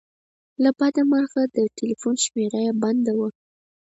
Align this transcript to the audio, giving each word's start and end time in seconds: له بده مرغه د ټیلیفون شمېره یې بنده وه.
له 0.63 0.69
بده 0.79 1.01
مرغه 1.11 1.43
د 1.55 1.57
ټیلیفون 1.77 2.15
شمېره 2.25 2.59
یې 2.65 2.73
بنده 2.83 3.13
وه. 3.19 3.29